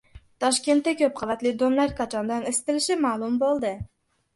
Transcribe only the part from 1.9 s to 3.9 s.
qachondan isitilishi ma’lum bo‘ldi